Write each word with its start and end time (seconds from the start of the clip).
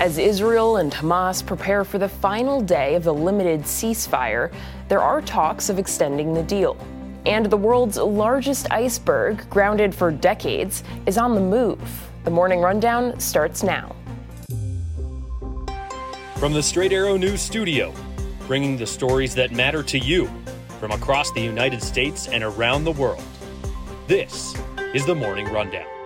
As 0.00 0.16
Israel 0.16 0.78
and 0.78 0.90
Hamas 0.90 1.44
prepare 1.44 1.84
for 1.84 1.98
the 1.98 2.08
final 2.08 2.62
day 2.62 2.94
of 2.94 3.04
the 3.04 3.12
limited 3.12 3.64
ceasefire, 3.64 4.50
there 4.88 5.02
are 5.02 5.20
talks 5.20 5.68
of 5.68 5.78
extending 5.78 6.32
the 6.32 6.42
deal. 6.42 6.74
And 7.26 7.44
the 7.44 7.58
world's 7.58 7.98
largest 7.98 8.72
iceberg, 8.72 9.44
grounded 9.50 9.94
for 9.94 10.10
decades, 10.10 10.84
is 11.04 11.18
on 11.18 11.34
the 11.34 11.40
move. 11.42 11.78
The 12.24 12.30
morning 12.30 12.60
rundown 12.60 13.20
starts 13.20 13.62
now. 13.62 13.94
From 16.36 16.54
the 16.54 16.62
Straight 16.62 16.94
Arrow 16.94 17.18
News 17.18 17.42
Studio, 17.42 17.92
bringing 18.46 18.78
the 18.78 18.86
stories 18.86 19.34
that 19.34 19.52
matter 19.52 19.82
to 19.82 19.98
you 19.98 20.30
from 20.78 20.92
across 20.92 21.30
the 21.32 21.42
United 21.42 21.82
States 21.82 22.26
and 22.26 22.42
around 22.42 22.84
the 22.84 22.92
world. 22.92 23.22
This 24.06 24.54
is 24.94 25.04
the 25.04 25.14
Morning 25.14 25.52
Rundown. 25.52 25.99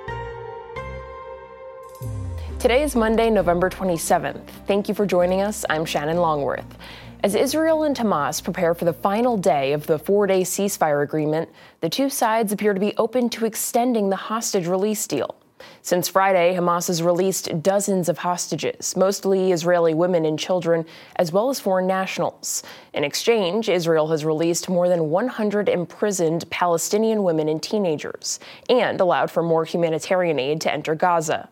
Today 2.65 2.83
is 2.83 2.97
Monday, 2.97 3.29
November 3.29 3.69
27th. 3.69 4.41
Thank 4.67 4.89
you 4.89 4.95
for 4.95 5.05
joining 5.05 5.43
us. 5.43 5.67
I'm 5.69 5.85
Shannon 5.85 6.17
Longworth. 6.17 6.79
As 7.23 7.35
Israel 7.35 7.83
and 7.83 7.95
Hamas 7.95 8.43
prepare 8.43 8.73
for 8.73 8.87
the 8.87 8.93
final 8.95 9.37
day 9.37 9.75
of 9.75 9.87
the 9.87 9.99
four 9.99 10.27
day 10.27 10.41
ceasefire 10.41 11.03
agreement, 11.03 11.51
the 11.83 11.91
two 11.91 12.09
sides 12.09 12.53
appear 12.53 12.73
to 12.73 12.81
be 12.81 12.95
open 12.97 13.29
to 13.29 13.45
extending 13.45 14.09
the 14.09 14.17
hostage 14.17 14.67
release 14.67 15.07
deal. 15.07 15.37
Since 15.83 16.09
Friday, 16.09 16.55
Hamas 16.55 16.87
has 16.87 17.03
released 17.03 17.63
dozens 17.63 18.09
of 18.09 18.17
hostages, 18.17 18.97
mostly 18.97 19.53
Israeli 19.53 19.93
women 19.93 20.25
and 20.25 20.39
children, 20.39 20.87
as 21.17 21.33
well 21.33 21.51
as 21.51 21.61
foreign 21.61 21.87
nationals. 21.87 22.63
In 22.95 23.05
exchange, 23.05 23.69
Israel 23.69 24.09
has 24.09 24.25
released 24.25 24.71
more 24.71 24.89
than 24.89 25.11
100 25.11 25.69
imprisoned 25.69 26.49
Palestinian 26.49 27.25
women 27.25 27.51
and 27.51 27.63
teenagers 27.63 28.41
and 28.71 28.99
allowed 29.03 29.31
for 29.31 29.43
more 29.43 29.67
humanitarian 29.67 30.39
aid 30.39 30.63
to 30.63 30.73
enter 30.73 30.95
Gaza. 30.95 31.51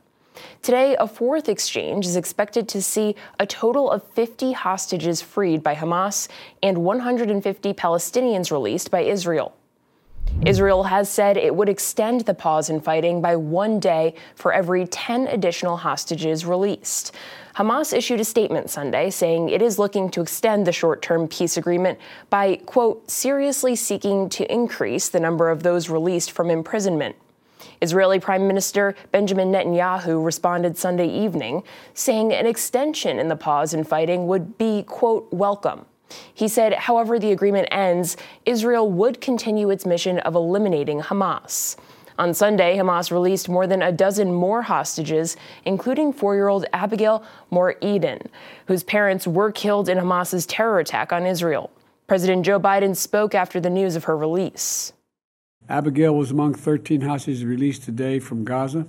Today, 0.63 0.97
a 0.99 1.07
fourth 1.07 1.49
exchange 1.49 2.07
is 2.07 2.17
expected 2.17 2.69
to 2.69 2.83
see 2.83 3.17
a 3.39 3.47
total 3.47 3.91
of 3.91 4.03
50 4.13 4.53
hostages 4.53 5.21
freed 5.21 5.63
by 5.63 5.75
Hamas 5.75 6.29
and 6.63 6.79
150 6.79 7.75
Palestinians 7.75 8.51
released 8.51 8.91
by 8.91 9.01
Israel. 9.01 9.55
Israel 10.47 10.85
has 10.85 11.09
said 11.09 11.37
it 11.37 11.55
would 11.55 11.69
extend 11.69 12.23
the 12.23 12.35
pause 12.35 12.69
in 12.69 12.81
fighting 12.81 13.21
by 13.21 13.37
one 13.37 13.79
day 13.79 14.15
for 14.35 14.53
every 14.53 14.87
10 14.87 15.29
additional 15.29 15.77
hostages 15.77 16.45
released. 16.45 17.15
Hamas 17.57 17.97
issued 17.97 18.19
a 18.19 18.25
statement 18.25 18.71
Sunday 18.71 19.11
saying 19.11 19.51
it 19.51 19.63
is 19.63 19.79
looking 19.79 20.11
to 20.11 20.21
extend 20.21 20.67
the 20.67 20.73
short 20.73 21.03
term 21.03 21.29
peace 21.29 21.57
agreement 21.57 21.99
by, 22.31 22.57
quote, 22.67 23.09
seriously 23.11 23.77
seeking 23.77 24.29
to 24.31 24.51
increase 24.53 25.09
the 25.09 25.21
number 25.21 25.51
of 25.51 25.63
those 25.63 25.89
released 25.89 26.33
from 26.33 26.51
imprisonment. 26.51 27.15
Israeli 27.83 28.21
Prime 28.21 28.47
Minister 28.47 28.95
Benjamin 29.11 29.53
Netanyahu 29.53 30.25
responded 30.25 30.79
Sunday 30.79 31.09
evening, 31.09 31.63
saying 31.93 32.33
an 32.33 32.47
extension 32.47 33.19
in 33.19 33.29
the 33.29 33.37
pause 33.37 33.75
in 33.75 33.85
fighting 33.85 34.29
would 34.29 34.57
be, 34.57 34.85
quote, 34.85 35.29
welcome. 35.33 35.85
He 36.33 36.47
said, 36.49 36.75
however 36.75 37.19
the 37.19 37.33
agreement 37.33 37.69
ends, 37.71 38.17
Israel 38.47 38.89
would 38.91 39.21
continue 39.21 39.71
its 39.71 39.85
mission 39.85 40.19
of 40.21 40.35
eliminating 40.35 41.01
Hamas. 41.01 41.77
On 42.19 42.33
Sunday, 42.35 42.77
Hamas 42.77 43.11
released 43.11 43.49
more 43.49 43.67
than 43.67 43.83
a 43.83 43.91
dozen 43.91 44.33
more 44.33 44.63
hostages, 44.63 45.37
including 45.65 46.13
four 46.13 46.35
year 46.35 46.49
old 46.49 46.67
Abigail 46.73 47.25
Mor 47.51 47.75
Idan, 47.83 48.27
whose 48.67 48.83
parents 48.83 49.27
were 49.27 49.51
killed 49.51 49.89
in 49.89 49.99
Hamas's 49.99 50.47
terror 50.47 50.79
attack 50.79 51.13
on 51.13 51.27
Israel. 51.27 51.71
President 52.07 52.45
Joe 52.45 52.61
Biden 52.61 52.95
spoke 52.95 53.35
after 53.35 53.59
the 53.59 53.71
news 53.71 53.97
of 53.97 54.05
her 54.05 54.17
release. 54.17 54.93
Abigail 55.69 56.15
was 56.15 56.31
among 56.31 56.55
13 56.55 57.03
hostages 57.03 57.45
released 57.45 57.85
today 57.85 58.19
from 58.19 58.45
Gaza 58.45 58.87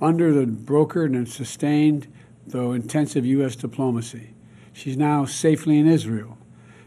under 0.00 0.32
the 0.32 0.46
brokered 0.46 1.16
and 1.16 1.28
sustained, 1.28 2.06
though 2.46 2.72
intensive, 2.72 3.26
U.S. 3.26 3.56
diplomacy. 3.56 4.30
She's 4.72 4.96
now 4.96 5.24
safely 5.24 5.78
in 5.78 5.88
Israel, 5.88 6.38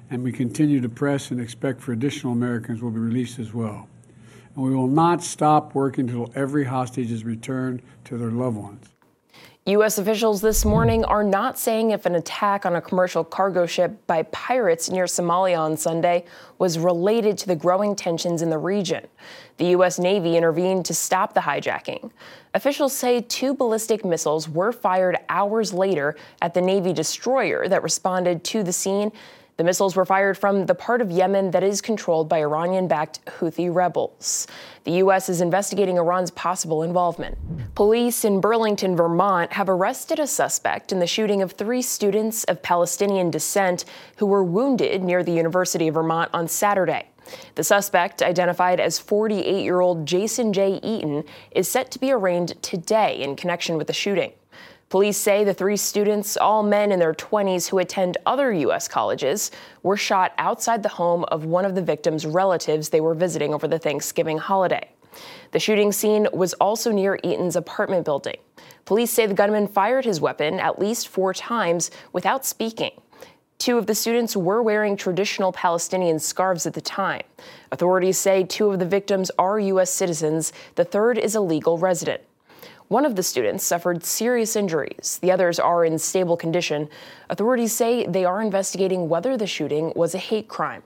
and 0.09 0.23
we 0.23 0.31
continue 0.31 0.79
to 0.79 0.89
press 0.89 1.29
and 1.29 1.41
expect 1.41 1.81
for 1.81 1.91
additional 1.91 2.31
Americans 2.31 2.81
will 2.81 2.91
be 2.91 2.99
released 2.99 3.37
as 3.37 3.53
well. 3.53 3.87
And 4.55 4.63
we 4.63 4.73
will 4.73 4.87
not 4.87 5.23
stop 5.23 5.75
working 5.75 6.09
until 6.09 6.31
every 6.35 6.63
hostage 6.63 7.11
is 7.11 7.23
returned 7.23 7.81
to 8.05 8.17
their 8.17 8.31
loved 8.31 8.57
ones. 8.57 8.85
U.S. 9.67 9.99
officials 9.99 10.41
this 10.41 10.65
morning 10.65 11.05
are 11.05 11.23
not 11.23 11.59
saying 11.59 11.91
if 11.91 12.07
an 12.07 12.15
attack 12.15 12.65
on 12.65 12.77
a 12.77 12.81
commercial 12.81 13.23
cargo 13.23 13.67
ship 13.67 13.95
by 14.07 14.23
pirates 14.23 14.89
near 14.89 15.03
Somalia 15.03 15.59
on 15.59 15.77
Sunday 15.77 16.25
was 16.57 16.79
related 16.79 17.37
to 17.37 17.47
the 17.47 17.55
growing 17.55 17.95
tensions 17.95 18.41
in 18.41 18.49
the 18.49 18.57
region. 18.57 19.05
The 19.57 19.65
U.S. 19.67 19.99
Navy 19.99 20.35
intervened 20.35 20.85
to 20.85 20.95
stop 20.95 21.35
the 21.35 21.41
hijacking. 21.41 22.09
Officials 22.55 22.91
say 22.91 23.21
two 23.21 23.53
ballistic 23.53 24.03
missiles 24.03 24.49
were 24.49 24.71
fired 24.71 25.19
hours 25.29 25.73
later 25.73 26.15
at 26.41 26.55
the 26.55 26.61
Navy 26.61 26.91
destroyer 26.91 27.67
that 27.67 27.83
responded 27.83 28.43
to 28.45 28.63
the 28.63 28.73
scene 28.73 29.11
the 29.61 29.65
missiles 29.65 29.95
were 29.95 30.05
fired 30.05 30.39
from 30.39 30.65
the 30.65 30.73
part 30.73 31.01
of 31.01 31.11
Yemen 31.11 31.51
that 31.51 31.61
is 31.61 31.81
controlled 31.81 32.27
by 32.27 32.39
Iranian 32.39 32.87
backed 32.87 33.23
Houthi 33.25 33.71
rebels. 33.71 34.47
The 34.85 34.93
U.S. 34.93 35.29
is 35.29 35.39
investigating 35.39 35.97
Iran's 35.97 36.31
possible 36.31 36.81
involvement. 36.81 37.37
Police 37.75 38.25
in 38.25 38.41
Burlington, 38.41 38.95
Vermont 38.95 39.53
have 39.53 39.69
arrested 39.69 40.17
a 40.17 40.25
suspect 40.25 40.91
in 40.91 40.97
the 40.97 41.05
shooting 41.05 41.43
of 41.43 41.51
three 41.51 41.83
students 41.83 42.43
of 42.45 42.63
Palestinian 42.63 43.29
descent 43.29 43.85
who 44.15 44.25
were 44.25 44.43
wounded 44.43 45.03
near 45.03 45.23
the 45.23 45.31
University 45.31 45.87
of 45.87 45.93
Vermont 45.93 46.31
on 46.33 46.47
Saturday. 46.47 47.09
The 47.53 47.63
suspect, 47.63 48.23
identified 48.23 48.79
as 48.79 48.97
48 48.97 49.63
year 49.63 49.79
old 49.79 50.07
Jason 50.07 50.53
J. 50.53 50.79
Eaton, 50.81 51.23
is 51.51 51.67
set 51.67 51.91
to 51.91 51.99
be 51.99 52.11
arraigned 52.11 52.59
today 52.63 53.21
in 53.21 53.35
connection 53.35 53.77
with 53.77 53.85
the 53.85 53.93
shooting. 53.93 54.33
Police 54.91 55.15
say 55.15 55.45
the 55.45 55.53
three 55.53 55.77
students, 55.77 56.35
all 56.35 56.63
men 56.63 56.91
in 56.91 56.99
their 56.99 57.13
20s 57.13 57.69
who 57.69 57.79
attend 57.79 58.17
other 58.25 58.51
U.S. 58.51 58.89
colleges, 58.89 59.49
were 59.83 59.95
shot 59.95 60.33
outside 60.37 60.83
the 60.83 60.89
home 60.89 61.23
of 61.29 61.45
one 61.45 61.63
of 61.63 61.75
the 61.75 61.81
victims' 61.81 62.25
relatives 62.25 62.89
they 62.89 62.99
were 62.99 63.13
visiting 63.13 63.53
over 63.53 63.69
the 63.69 63.79
Thanksgiving 63.79 64.37
holiday. 64.37 64.91
The 65.51 65.59
shooting 65.61 65.93
scene 65.93 66.27
was 66.33 66.51
also 66.55 66.91
near 66.91 67.17
Eaton's 67.23 67.55
apartment 67.55 68.03
building. 68.03 68.35
Police 68.83 69.11
say 69.11 69.25
the 69.25 69.33
gunman 69.33 69.69
fired 69.69 70.03
his 70.03 70.19
weapon 70.19 70.59
at 70.59 70.77
least 70.77 71.07
four 71.07 71.33
times 71.33 71.89
without 72.11 72.45
speaking. 72.45 72.91
Two 73.59 73.77
of 73.77 73.87
the 73.87 73.95
students 73.95 74.35
were 74.35 74.61
wearing 74.61 74.97
traditional 74.97 75.53
Palestinian 75.53 76.19
scarves 76.19 76.65
at 76.65 76.73
the 76.73 76.81
time. 76.81 77.23
Authorities 77.71 78.17
say 78.17 78.43
two 78.43 78.69
of 78.69 78.79
the 78.79 78.85
victims 78.85 79.31
are 79.39 79.57
U.S. 79.57 79.89
citizens, 79.89 80.51
the 80.75 80.83
third 80.83 81.17
is 81.17 81.33
a 81.33 81.39
legal 81.39 81.77
resident. 81.77 82.23
One 82.91 83.05
of 83.05 83.15
the 83.15 83.23
students 83.23 83.63
suffered 83.63 84.03
serious 84.03 84.57
injuries. 84.57 85.17
The 85.21 85.31
others 85.31 85.59
are 85.61 85.85
in 85.85 85.97
stable 85.97 86.35
condition. 86.35 86.89
Authorities 87.29 87.71
say 87.71 88.05
they 88.05 88.25
are 88.25 88.41
investigating 88.41 89.07
whether 89.07 89.37
the 89.37 89.47
shooting 89.47 89.93
was 89.95 90.13
a 90.13 90.17
hate 90.17 90.49
crime. 90.49 90.83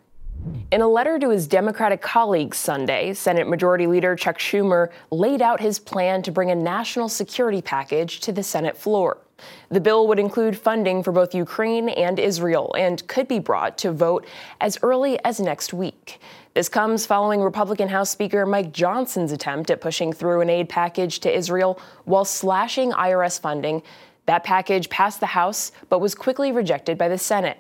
In 0.72 0.82
a 0.82 0.88
letter 0.88 1.18
to 1.18 1.32
his 1.32 1.48
Democratic 1.48 2.04
colleagues 2.04 2.60
Sunday, 2.60 3.16
Senate 3.16 3.48
Majority 3.48 3.88
Leader 3.88 4.16
Chuck 4.16 4.38
Schumer 4.38 4.92
laid 5.10 5.42
out 5.42 5.60
his 5.60 5.80
plan 5.80 6.22
to 6.22 6.32
bring 6.32 6.52
a 6.52 6.56
national 6.56 7.10
security 7.10 7.60
package 7.60 8.20
to 8.20 8.32
the 8.32 8.44
Senate 8.44 8.78
floor. 8.78 9.18
The 9.70 9.82
bill 9.82 10.08
would 10.08 10.20
include 10.20 10.56
funding 10.56 11.02
for 11.02 11.12
both 11.12 11.34
Ukraine 11.34 11.90
and 11.90 12.20
Israel 12.20 12.72
and 12.78 13.06
could 13.08 13.28
be 13.28 13.40
brought 13.40 13.80
to 13.80 13.92
vote 13.92 14.28
as 14.62 14.78
early 14.84 15.18
as 15.26 15.40
next 15.40 15.74
week. 15.74 16.20
This 16.56 16.70
comes 16.70 17.06
following 17.06 17.42
Republican 17.42 17.90
House 17.90 18.10
Speaker 18.10 18.46
Mike 18.46 18.72
Johnson's 18.72 19.34
attempt 19.34 19.70
at 19.70 19.82
pushing 19.82 20.14
through 20.14 20.40
an 20.40 20.50
aid 20.50 20.70
package 20.70 21.20
to 21.20 21.38
Israel 21.38 21.78
while 22.06 22.24
slashing 22.24 22.94
IRS 22.94 23.38
funding. 23.38 23.84
That 24.26 24.46
package 24.46 24.90
passed 24.90 25.20
the 25.20 25.26
House 25.26 25.74
but 25.90 26.00
was 26.00 26.16
quickly 26.16 26.54
rejected 26.54 26.98
by 26.98 27.10
the 27.10 27.18
Senate. 27.18 27.58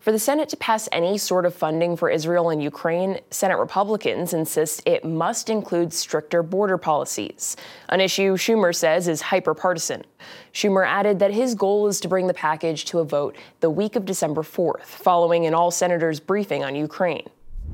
For 0.00 0.12
the 0.12 0.18
Senate 0.18 0.50
to 0.50 0.56
pass 0.58 0.86
any 0.92 1.16
sort 1.16 1.46
of 1.46 1.54
funding 1.54 1.96
for 1.96 2.10
Israel 2.10 2.50
and 2.50 2.62
Ukraine, 2.62 3.20
Senate 3.30 3.56
Republicans 3.56 4.34
insist 4.34 4.82
it 4.84 5.02
must 5.02 5.48
include 5.48 5.94
stricter 5.94 6.42
border 6.42 6.76
policies, 6.76 7.56
an 7.88 8.02
issue 8.02 8.36
Schumer 8.36 8.74
says 8.74 9.08
is 9.08 9.22
hyperpartisan. 9.22 10.02
Schumer 10.52 10.86
added 10.86 11.20
that 11.20 11.32
his 11.32 11.54
goal 11.54 11.86
is 11.86 12.00
to 12.00 12.08
bring 12.08 12.26
the 12.26 12.34
package 12.34 12.84
to 12.84 12.98
a 12.98 13.04
vote 13.04 13.34
the 13.60 13.70
week 13.70 13.96
of 13.96 14.04
December 14.04 14.42
4th, 14.42 14.82
following 14.84 15.46
an 15.46 15.54
all 15.54 15.70
senators 15.70 16.20
briefing 16.20 16.62
on 16.62 16.76
Ukraine. 16.76 17.26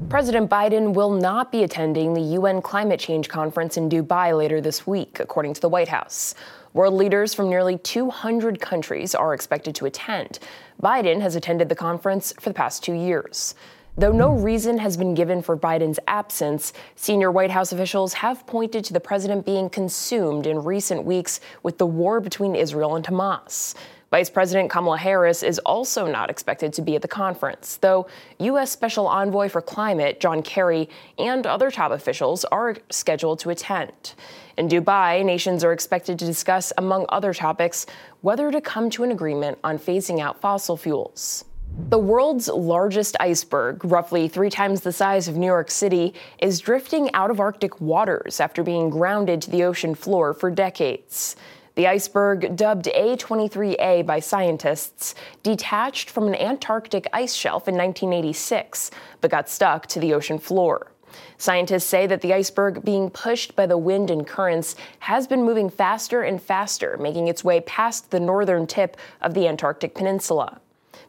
President 0.08 0.50
Biden 0.50 0.94
will 0.94 1.10
not 1.10 1.50
be 1.50 1.62
attending 1.62 2.14
the 2.14 2.20
UN 2.20 2.60
climate 2.60 3.00
change 3.00 3.28
conference 3.28 3.76
in 3.76 3.88
Dubai 3.88 4.36
later 4.36 4.60
this 4.60 4.86
week, 4.86 5.20
according 5.20 5.54
to 5.54 5.60
the 5.60 5.68
White 5.68 5.88
House. 5.88 6.34
World 6.72 6.94
leaders 6.94 7.34
from 7.34 7.48
nearly 7.48 7.78
200 7.78 8.60
countries 8.60 9.14
are 9.14 9.34
expected 9.34 9.74
to 9.76 9.86
attend. 9.86 10.38
Biden 10.82 11.20
has 11.20 11.36
attended 11.36 11.68
the 11.68 11.74
conference 11.74 12.32
for 12.40 12.50
the 12.50 12.54
past 12.54 12.82
two 12.82 12.94
years. 12.94 13.54
Though 13.96 14.12
no 14.12 14.32
reason 14.32 14.78
has 14.78 14.96
been 14.96 15.14
given 15.14 15.42
for 15.42 15.56
Biden's 15.56 16.00
absence, 16.08 16.72
senior 16.96 17.30
White 17.30 17.50
House 17.50 17.72
officials 17.72 18.14
have 18.14 18.46
pointed 18.46 18.84
to 18.86 18.94
the 18.94 19.00
president 19.00 19.44
being 19.44 19.68
consumed 19.68 20.46
in 20.46 20.64
recent 20.64 21.04
weeks 21.04 21.40
with 21.62 21.76
the 21.76 21.86
war 21.86 22.20
between 22.20 22.54
Israel 22.54 22.96
and 22.96 23.04
Hamas. 23.04 23.74
Vice 24.12 24.28
President 24.28 24.68
Kamala 24.68 24.98
Harris 24.98 25.42
is 25.42 25.58
also 25.60 26.06
not 26.06 26.28
expected 26.28 26.70
to 26.74 26.82
be 26.82 26.94
at 26.94 27.00
the 27.00 27.08
conference, 27.08 27.78
though 27.78 28.06
U.S. 28.40 28.70
Special 28.70 29.06
Envoy 29.06 29.48
for 29.48 29.62
Climate 29.62 30.20
John 30.20 30.42
Kerry 30.42 30.90
and 31.18 31.46
other 31.46 31.70
top 31.70 31.92
officials 31.92 32.44
are 32.44 32.76
scheduled 32.90 33.38
to 33.38 33.48
attend. 33.48 34.12
In 34.58 34.68
Dubai, 34.68 35.24
nations 35.24 35.64
are 35.64 35.72
expected 35.72 36.18
to 36.18 36.26
discuss, 36.26 36.74
among 36.76 37.06
other 37.08 37.32
topics, 37.32 37.86
whether 38.20 38.50
to 38.50 38.60
come 38.60 38.90
to 38.90 39.02
an 39.02 39.12
agreement 39.12 39.58
on 39.64 39.78
phasing 39.78 40.20
out 40.20 40.42
fossil 40.42 40.76
fuels. 40.76 41.46
The 41.88 41.98
world's 41.98 42.48
largest 42.48 43.16
iceberg, 43.18 43.82
roughly 43.82 44.28
three 44.28 44.50
times 44.50 44.82
the 44.82 44.92
size 44.92 45.26
of 45.26 45.38
New 45.38 45.46
York 45.46 45.70
City, 45.70 46.12
is 46.38 46.60
drifting 46.60 47.10
out 47.14 47.30
of 47.30 47.40
Arctic 47.40 47.80
waters 47.80 48.40
after 48.40 48.62
being 48.62 48.90
grounded 48.90 49.40
to 49.40 49.50
the 49.50 49.64
ocean 49.64 49.94
floor 49.94 50.34
for 50.34 50.50
decades. 50.50 51.34
The 51.74 51.86
iceberg, 51.86 52.54
dubbed 52.54 52.84
A23A 52.86 54.04
by 54.04 54.20
scientists, 54.20 55.14
detached 55.42 56.10
from 56.10 56.28
an 56.28 56.34
Antarctic 56.34 57.06
ice 57.14 57.32
shelf 57.32 57.66
in 57.66 57.74
1986, 57.74 58.90
but 59.22 59.30
got 59.30 59.48
stuck 59.48 59.86
to 59.86 60.00
the 60.00 60.12
ocean 60.12 60.38
floor. 60.38 60.92
Scientists 61.38 61.84
say 61.84 62.06
that 62.06 62.20
the 62.20 62.34
iceberg, 62.34 62.84
being 62.84 63.08
pushed 63.08 63.56
by 63.56 63.66
the 63.66 63.78
wind 63.78 64.10
and 64.10 64.26
currents, 64.26 64.76
has 65.00 65.26
been 65.26 65.42
moving 65.42 65.70
faster 65.70 66.22
and 66.22 66.42
faster, 66.42 66.98
making 67.00 67.28
its 67.28 67.42
way 67.42 67.60
past 67.60 68.10
the 68.10 68.20
northern 68.20 68.66
tip 68.66 68.96
of 69.22 69.32
the 69.32 69.48
Antarctic 69.48 69.94
Peninsula. 69.94 70.60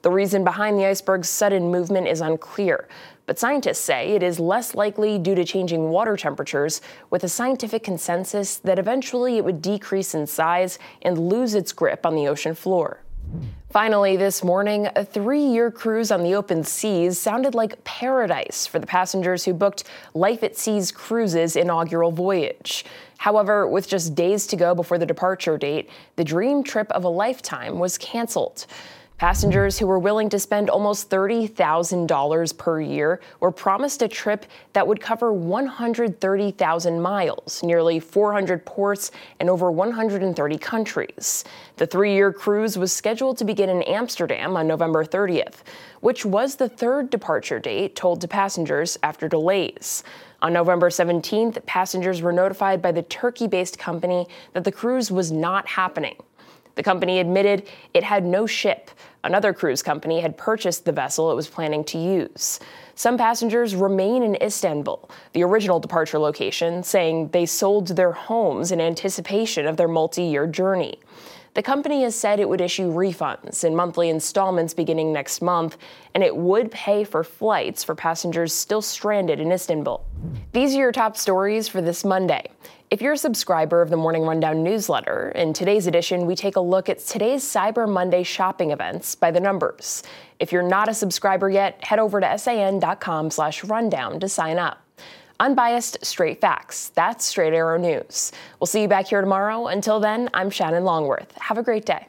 The 0.01 0.11
reason 0.11 0.43
behind 0.43 0.77
the 0.77 0.85
iceberg's 0.85 1.29
sudden 1.29 1.71
movement 1.71 2.07
is 2.07 2.21
unclear, 2.21 2.87
but 3.25 3.39
scientists 3.39 3.79
say 3.79 4.11
it 4.11 4.23
is 4.23 4.39
less 4.39 4.75
likely 4.75 5.17
due 5.17 5.35
to 5.35 5.45
changing 5.45 5.89
water 5.89 6.17
temperatures, 6.17 6.81
with 7.09 7.23
a 7.23 7.29
scientific 7.29 7.83
consensus 7.83 8.57
that 8.57 8.79
eventually 8.79 9.37
it 9.37 9.45
would 9.45 9.61
decrease 9.61 10.13
in 10.13 10.27
size 10.27 10.79
and 11.01 11.17
lose 11.17 11.55
its 11.55 11.71
grip 11.71 12.05
on 12.05 12.15
the 12.15 12.27
ocean 12.27 12.53
floor. 12.55 12.99
Finally, 13.69 14.17
this 14.17 14.43
morning, 14.43 14.87
a 14.95 15.03
three 15.03 15.43
year 15.43 15.71
cruise 15.71 16.11
on 16.11 16.21
the 16.21 16.35
open 16.35 16.63
seas 16.63 17.17
sounded 17.17 17.55
like 17.55 17.83
paradise 17.83 18.67
for 18.67 18.77
the 18.77 18.85
passengers 18.85 19.45
who 19.45 19.53
booked 19.53 19.85
Life 20.13 20.43
at 20.43 20.55
Sea's 20.55 20.91
cruise's 20.91 21.55
inaugural 21.55 22.11
voyage. 22.11 22.85
However, 23.17 23.67
with 23.67 23.87
just 23.87 24.13
days 24.13 24.45
to 24.47 24.55
go 24.55 24.75
before 24.75 24.99
the 24.99 25.05
departure 25.05 25.57
date, 25.57 25.89
the 26.17 26.23
dream 26.23 26.61
trip 26.61 26.91
of 26.91 27.03
a 27.03 27.09
lifetime 27.09 27.79
was 27.79 27.97
canceled. 27.97 28.67
Passengers 29.17 29.77
who 29.77 29.85
were 29.85 29.99
willing 29.99 30.27
to 30.29 30.39
spend 30.39 30.69
almost 30.69 31.09
$30,000 31.09 32.57
per 32.57 32.81
year 32.81 33.21
were 33.39 33.51
promised 33.51 34.01
a 34.01 34.07
trip 34.07 34.45
that 34.73 34.87
would 34.87 34.99
cover 34.99 35.31
130,000 35.31 37.01
miles, 37.01 37.61
nearly 37.63 37.99
400 37.99 38.65
ports, 38.65 39.11
and 39.39 39.49
over 39.49 39.71
130 39.71 40.57
countries. 40.57 41.45
The 41.77 41.85
three 41.85 42.13
year 42.13 42.33
cruise 42.33 42.77
was 42.77 42.91
scheduled 42.91 43.37
to 43.37 43.45
begin 43.45 43.69
in 43.69 43.83
Amsterdam 43.83 44.57
on 44.57 44.67
November 44.67 45.05
30th, 45.05 45.57
which 46.01 46.25
was 46.25 46.55
the 46.55 46.67
third 46.67 47.09
departure 47.09 47.59
date 47.59 47.95
told 47.95 48.19
to 48.21 48.27
passengers 48.27 48.97
after 49.03 49.29
delays. 49.29 50.03
On 50.41 50.51
November 50.51 50.89
17th, 50.89 51.65
passengers 51.65 52.21
were 52.21 52.33
notified 52.33 52.81
by 52.81 52.91
the 52.91 53.03
Turkey 53.03 53.47
based 53.47 53.77
company 53.77 54.27
that 54.53 54.63
the 54.63 54.71
cruise 54.71 55.11
was 55.11 55.31
not 55.31 55.67
happening. 55.67 56.15
The 56.75 56.83
company 56.83 57.19
admitted 57.19 57.67
it 57.93 58.03
had 58.03 58.25
no 58.25 58.45
ship. 58.45 58.89
Another 59.23 59.53
cruise 59.53 59.81
company 59.81 60.19
had 60.19 60.37
purchased 60.37 60.85
the 60.85 60.91
vessel 60.91 61.31
it 61.31 61.35
was 61.35 61.47
planning 61.47 61.83
to 61.85 61.97
use. 61.97 62.59
Some 62.95 63.17
passengers 63.17 63.75
remain 63.75 64.21
in 64.23 64.35
Istanbul, 64.41 65.09
the 65.33 65.43
original 65.43 65.79
departure 65.79 66.19
location, 66.19 66.83
saying 66.83 67.29
they 67.29 67.45
sold 67.45 67.87
their 67.89 68.11
homes 68.11 68.71
in 68.71 68.81
anticipation 68.81 69.65
of 69.65 69.77
their 69.77 69.87
multi 69.87 70.23
year 70.23 70.47
journey. 70.47 70.99
The 71.53 71.61
company 71.61 72.01
has 72.01 72.15
said 72.15 72.39
it 72.39 72.49
would 72.49 72.61
issue 72.61 72.91
refunds 72.91 73.63
in 73.63 73.75
monthly 73.75 74.09
installments 74.09 74.73
beginning 74.73 75.13
next 75.13 75.39
month, 75.39 75.77
and 76.15 76.23
it 76.23 76.35
would 76.35 76.71
pay 76.71 77.03
for 77.03 77.23
flights 77.23 77.83
for 77.83 77.93
passengers 77.93 78.51
still 78.51 78.81
stranded 78.81 79.39
in 79.39 79.51
Istanbul. 79.51 80.03
These 80.51 80.73
are 80.73 80.79
your 80.79 80.91
top 80.91 81.15
stories 81.15 81.67
for 81.67 81.79
this 81.79 82.03
Monday. 82.03 82.49
If 82.89 83.01
you're 83.01 83.13
a 83.13 83.17
subscriber 83.17 83.81
of 83.81 83.89
the 83.91 83.97
Morning 83.97 84.23
Rundown 84.23 84.63
newsletter, 84.63 85.31
in 85.35 85.53
today's 85.53 85.85
edition, 85.85 86.25
we 86.25 86.35
take 86.35 86.55
a 86.55 86.59
look 86.59 86.89
at 86.89 86.99
today's 86.99 87.43
Cyber 87.43 87.87
Monday 87.87 88.23
shopping 88.23 88.71
events 88.71 89.13
by 89.13 89.29
the 89.29 89.39
numbers. 89.39 90.03
If 90.39 90.51
you're 90.51 90.63
not 90.63 90.89
a 90.89 90.93
subscriber 90.93 91.49
yet, 91.49 91.83
head 91.83 91.99
over 91.99 92.19
to 92.19 92.37
san.com 92.37 93.31
slash 93.31 93.63
rundown 93.63 94.19
to 94.19 94.29
sign 94.29 94.57
up. 94.57 94.82
Unbiased, 95.43 95.97
straight 96.05 96.39
facts. 96.39 96.93
That's 96.95 97.25
Straight 97.25 97.53
Arrow 97.53 97.77
News. 97.77 98.31
We'll 98.61 98.65
see 98.65 98.83
you 98.83 98.87
back 98.87 99.07
here 99.07 99.19
tomorrow. 99.19 99.67
Until 99.67 99.99
then, 99.99 100.29
I'm 100.33 100.49
Shannon 100.49 100.85
Longworth. 100.85 101.33
Have 101.37 101.57
a 101.57 101.63
great 101.63 101.85
day. 101.85 102.07